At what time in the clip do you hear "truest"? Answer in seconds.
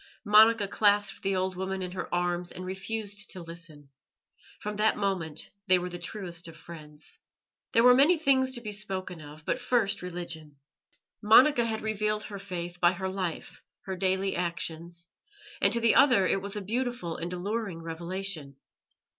5.99-6.47